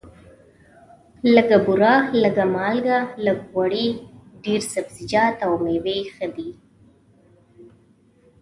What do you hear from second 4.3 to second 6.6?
ډېر سبزیجات او مېوې ښه دي.